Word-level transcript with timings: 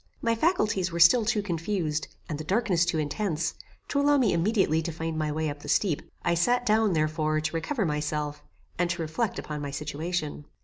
My 0.19 0.33
faculties 0.33 0.91
were 0.91 0.99
still 0.99 1.25
too 1.25 1.43
confused, 1.43 2.07
and 2.27 2.39
the 2.39 2.43
darkness 2.43 2.85
too 2.85 2.97
intense, 2.97 3.53
to 3.89 4.01
allow 4.01 4.17
me 4.17 4.33
immediately 4.33 4.81
to 4.81 4.91
find 4.91 5.15
my 5.15 5.31
way 5.31 5.47
up 5.47 5.59
the 5.59 5.69
steep. 5.69 6.01
I 6.23 6.33
sat 6.33 6.65
down, 6.65 6.93
therefore, 6.93 7.39
to 7.39 7.55
recover 7.55 7.85
myself, 7.85 8.41
and 8.79 8.89
to 8.89 9.01
reflect 9.03 9.37
upon 9.37 9.61
my 9.61 9.69
situation. 9.69 10.45